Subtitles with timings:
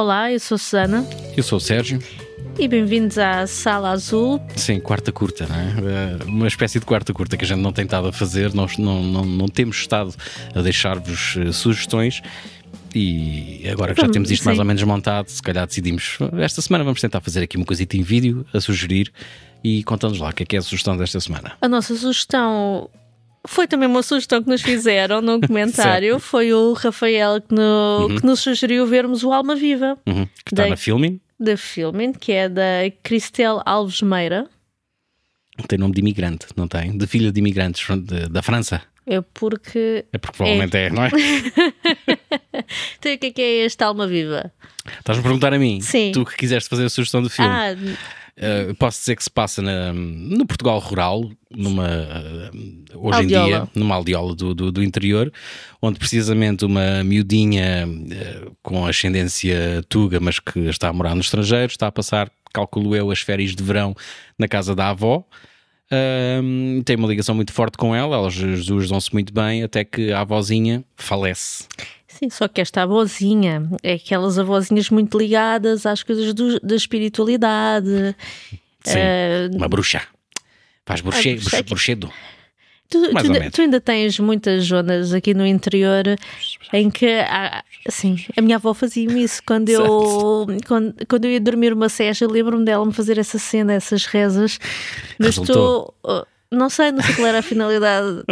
[0.00, 1.98] Olá, eu sou Susana Eu sou o Sérgio.
[2.58, 4.40] e bem-vindos à Sala Azul.
[4.56, 5.74] Sim, quarta curta, não é?
[6.22, 8.78] Eh, Uma espécie de quarta curta que a gente não tem estado a fazer, nós
[8.78, 10.14] não, não, não temos estado
[10.54, 12.22] a deixar-vos eh, sugestões.
[12.94, 14.60] E agora que já Vamos, temos isto mais sim.
[14.62, 16.16] ou menos montado, se calhar decidimos.
[16.38, 19.12] Esta semana vamos tentar fazer aqui uma coisita em vídeo a sugerir
[19.62, 21.52] e contando lá o que é que é a sugestão desta semana.
[21.60, 22.88] A nossa sugestão
[23.46, 26.18] foi também uma sugestão que nos fizeram num comentário.
[26.20, 30.26] foi o Rafael que, no- que nos sugeriu vermos o Alma Viva, Uhum.
[30.44, 32.62] Que está na filming, da Filmin, que é da
[33.02, 34.46] Cristel Alves Meira.
[35.68, 36.96] tem nome de imigrante, não tem?
[36.96, 38.82] De filha de imigrantes de- da França.
[39.06, 40.04] É porque.
[40.12, 41.10] É porque provavelmente é, não é?
[42.98, 44.52] Então, o que é que é este Alma Viva?
[44.98, 45.80] Estás-me a perguntar a mim?
[45.80, 46.12] Sim.
[46.12, 47.50] Tu que quiseste fazer a sugestão do filme.
[47.50, 47.74] Ah,
[48.40, 52.56] Uh, posso dizer que se passa na- no Portugal rural, numa, uh,
[52.94, 53.46] hoje Aldeola.
[53.46, 55.30] em dia, numa aldeola do, do, do interior,
[55.82, 61.70] onde precisamente uma miudinha uh, com ascendência tuga, mas que está a morar no estrangeiro,
[61.70, 63.94] está a passar, calculo eu, as férias de verão
[64.38, 65.22] na casa da avó.
[66.42, 69.84] Um, tem uma ligação muito forte com ela, elas as duas dão-se muito bem, até
[69.84, 71.64] que a avózinha falece.
[72.18, 78.14] Sim, só que esta avózinha é aquelas avózinhas muito ligadas às coisas do- da espiritualidade.
[78.84, 80.02] Sim, Eh, uma bruxa.
[80.84, 82.12] Faz bruxa que- bruxedo.
[82.88, 86.02] Tu, tu tu ainda tens muitas zonas aqui no interior
[86.72, 91.40] em que, há- assim, a minha avó fazia-me isso quando eu, quando, quando eu ia
[91.40, 94.58] dormir uma sesta, eu lembro-me dela me fazer essa cena, essas rezas,
[95.20, 95.94] mas Resultou?
[96.02, 98.24] tu, uh, não sei, não sei qual era a finalidade.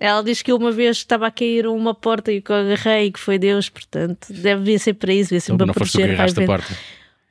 [0.00, 3.12] Ela diz que uma vez estava a cair uma porta e que eu agarrei e
[3.12, 5.98] que foi Deus, portanto, deve ser para isso, devia ser Então, para não foste tu
[5.98, 6.20] que proteger.
[6.20, 6.46] a vendo.
[6.46, 6.76] porta.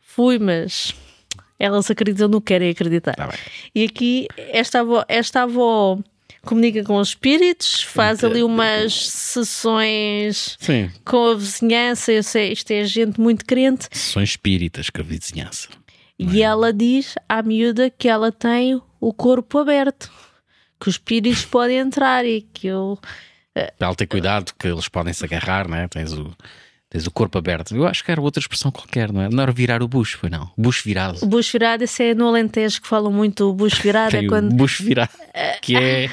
[0.02, 0.95] Fui, mas
[1.59, 3.16] elas acreditam no que querem acreditar.
[3.16, 3.30] Tá.
[3.73, 5.97] E aqui, esta avó, esta avó
[6.43, 12.11] comunica com os espíritos, faz ali umas sessões Sim, com a vizinhança.
[12.11, 13.88] Eu sei, isto é gente muito crente.
[13.91, 15.67] sessões espíritas que a vizinhança.
[16.17, 20.09] E ela diz à miúda que ela tem o corpo aberto,
[20.80, 22.99] que os espíritos podem entrar e que eu.
[23.80, 25.87] Ela ter cuidado, que eles podem se agarrar, não é?
[25.87, 26.36] Tens o,
[26.89, 27.73] tens o corpo aberto.
[27.73, 29.30] Eu acho que era outra expressão qualquer, não é?
[29.30, 30.52] Não era virar o bucho, foi não?
[30.58, 31.19] Bucho virado.
[31.23, 34.11] O bucho virado, esse é no Alentejo que falam muito o bucho virado.
[34.11, 34.52] Tem é quando.
[34.52, 35.11] o bucho virado,
[35.61, 36.09] que é,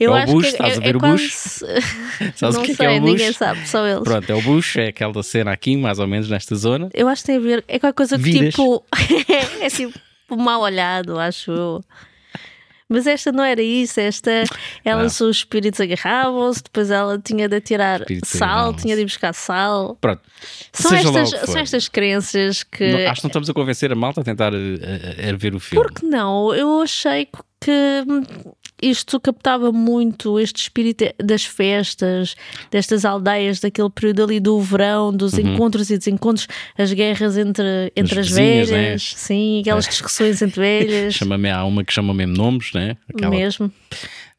[0.00, 1.30] Eu é acho o bucho, que estás é, a ver é o bucho?
[2.34, 3.38] Sabes não o que sei, é que é o ninguém bucho?
[3.38, 4.02] sabe, só eles.
[4.02, 6.88] Pronto, é o bucho, é aquela cena aqui, mais ou menos nesta zona.
[6.94, 7.64] Eu acho que tem a ver.
[7.68, 8.54] É qualquer coisa que Vidas.
[8.54, 8.82] tipo.
[9.60, 10.00] é tipo
[10.30, 11.84] mal olhado, acho eu.
[12.88, 14.30] Mas esta não era isso, esta,
[14.84, 15.06] ela, Não.
[15.06, 19.96] os espíritos agarravam-se, depois ela tinha de atirar Espíritos sal, tinha de ir buscar sal.
[20.00, 20.22] Pronto,
[20.72, 22.88] São estas, são estas crenças que.
[22.92, 25.54] Não- acho que não estamos a convencer a malta a tentar eh, eh, a ver
[25.54, 25.84] o filme.
[25.84, 26.54] Por que não?
[26.54, 27.26] Eu achei
[27.60, 28.04] que
[28.82, 32.34] isto captava muito este espírito das festas,
[32.70, 38.20] destas aldeias, daquele período ali do verão, dos encontros e desencontros, as guerras entre, entre
[38.20, 38.34] as Uhum.
[38.36, 39.18] vizinhas, velhas, né?
[39.18, 41.14] sim, aquelas discussões entre velhas.
[41.16, 42.96] Chama-me, há uma que chama mesmo nomes, né?
[43.08, 43.72] Aquela, mesmo.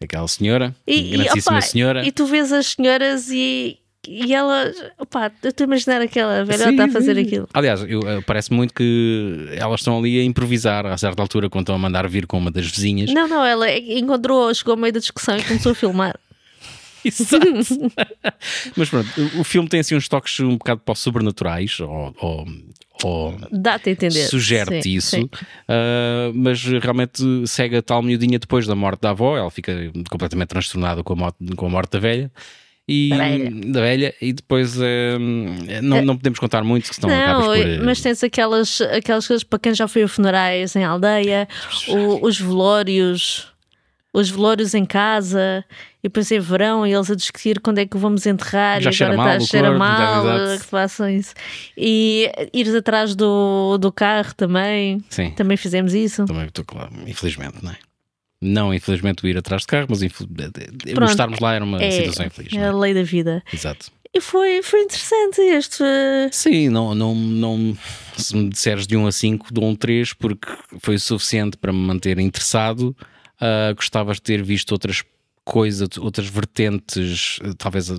[0.02, 2.06] aquela senhora, E, e, grandíssima opá, senhora.
[2.06, 3.78] e tu vês as senhoras e,
[4.08, 7.22] e elas, opá, eu estou a imaginar aquela velhota Sim, a fazer sim.
[7.22, 7.50] aquilo.
[7.54, 11.64] Aliás, eu, eh, parece muito que elas estão ali a improvisar a certa altura quando
[11.64, 13.14] estão a mandar vir com uma das vizinhas.
[13.14, 16.18] Não, não, ela encontrou, chegou ao meio da discussão e começou a filmar.
[17.06, 17.46] Exato.
[18.76, 19.10] Mas pronto,
[19.40, 22.46] o, filme tem assim uns toques um bocado para os sobrenaturais, ou, ou,
[23.04, 24.26] ou Dá-te a entender.
[24.26, 25.30] sugere-te Sim, isso, sim.
[25.68, 29.74] ah, mas realmente segue a tal miudinha depois da morte da avó, ela fica
[30.10, 32.32] completamente transtornada com a morte, com a morte da velha.
[32.90, 33.52] E, Da velha.
[33.52, 35.20] da velha, e depois ah,
[35.82, 37.58] não, não podemos contar muito, senão acabas Não, por.
[37.68, 41.48] eh, mas tens aquelas, aquelas coisas para quem já foi a funerais em aldeia,
[41.90, 43.48] o- os velórios,
[44.14, 45.66] os velórios em casa,
[46.02, 48.94] e depois é verão e eles a discutir quando é que vamos enterrar Já e
[48.94, 51.34] cheira agora mal está cheira corpo, mal já, eh, que façam isso.
[51.78, 55.32] E ires atrás do, do carro também, Sim.
[55.32, 56.24] também fizemos isso.
[56.26, 57.76] Também estou claro, infelizmente, não é?
[58.42, 60.00] Não, infelizmente, o ir atrás de carro, mas
[60.94, 61.10] Pronto.
[61.10, 62.54] estarmos lá era uma É, situação infeliz.
[62.54, 62.68] é é?
[62.68, 63.44] a lei da vida.
[63.52, 63.92] Exato.
[64.14, 65.84] E foi, foi interessante este.
[66.32, 67.78] Sim, não, não, não,
[68.16, 70.48] se me disseres de 1 a 5, dou um 3, porque
[70.80, 72.96] foi o suficiente para me manter interessado.
[73.40, 75.04] Ah, gostavas de ter visto outras
[75.44, 77.90] coisas, outras vertentes, talvez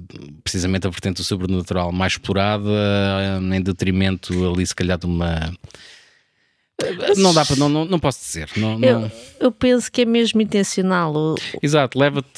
[0.43, 5.52] precisamente a vertente do sobrenatural mais explorada, ah, em detrimento ali, se calhar, de uma.
[7.17, 8.49] Não dá para, não, não, não posso dizer.
[8.57, 9.11] Não, não- Eu,
[9.41, 11.13] eu penso que é mesmo intencional.
[11.13, 12.29] O- Exato, leva-te,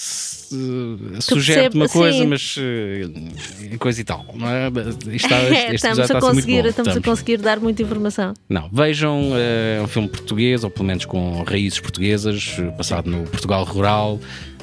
[0.53, 2.27] uh, sugere-te uma coisa, sim.
[2.27, 4.25] mas uh, coisa e tal.
[4.35, 4.69] Não é?
[5.13, 8.33] Está, É, estamos a conseguir, estamos a conseguir dar muita informação.
[8.49, 13.63] Não, vejam, é um filme português, ou pelo menos com raízes portuguesas, passado no Portugal
[13.65, 14.19] rural.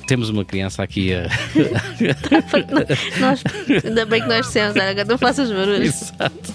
[0.08, 1.28] Temos uma criança aqui a.
[3.20, 3.44] Nós,
[3.86, 6.02] ainda bem que nós dissemos, olha, não faças barulhos.
[6.18, 6.54] Exato.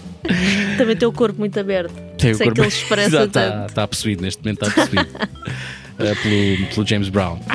[0.78, 1.92] Também tem o corpo muito aberto.
[2.22, 3.68] Tem o Sei corpo- que ele expressa Exato, está, tanto.
[3.68, 5.08] está possuído, neste momento está possuído.
[5.98, 7.38] Eh, pelo, pelo James Brown.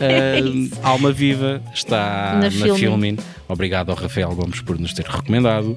[0.00, 0.40] Eh,
[0.82, 2.78] Alma Viva está Na na, Filmin.
[2.78, 3.18] Filmin.
[3.48, 5.74] Obrigado ao Rafael Gomes por nos ter recomendado.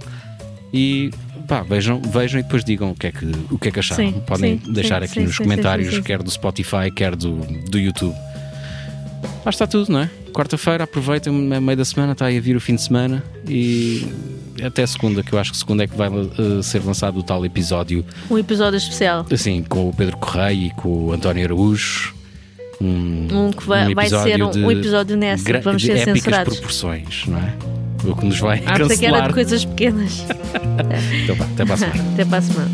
[0.74, 1.10] E
[1.48, 4.12] pá, vejam, vejam e depois digam o que é que, o que, é que acharam.
[4.12, 7.38] Sim, Podem sim, deixar sim, aqui nos comentários, quer do Spotify, quer do,
[7.69, 8.16] do YouTube.
[9.46, 10.10] Lá está tudo, não é?
[10.33, 14.07] Quarta-feira, aproveitem, é meio da semana, está aí a vir o fim de semana e
[14.63, 17.44] até segunda, que eu acho que segunda é que vai eh, ser lançado o tal
[17.45, 19.25] episódio Um episódio especial.
[19.31, 22.13] assim, com o Pedro Correia e com o António Araújo.
[22.80, 25.44] Um, Um que vai, vai ser um, um episódio nessa.
[25.44, 26.54] gra- Vamos ser épicas censurados.
[26.56, 27.54] proporções, não é?
[28.04, 29.27] O que nos vai Ah, pensei que era cancelar.
[29.27, 30.25] de coisas pequenas.
[31.24, 32.04] Então, vá, até para a semana.
[32.13, 32.72] Até para a semana.